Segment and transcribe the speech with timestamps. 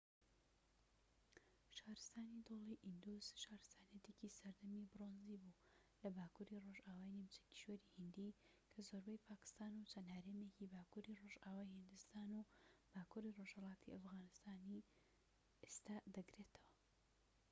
[1.77, 5.57] شارستانی دۆڵی ئیندوس شارستانیەتێکی سەردەمی برۆنزی بوو
[6.01, 8.37] لە باکووری ڕۆژئاوای نیمچە کیشوەری هیندی
[8.71, 12.47] کە زۆربەی پاکستان و چەند هەرێمێکی باکووری ڕۆژئاوای هیندستان و
[12.93, 14.85] باکووری ڕۆژهەڵاتی ئەفغانستانی
[15.63, 16.69] ئێستا دەگرێتەوە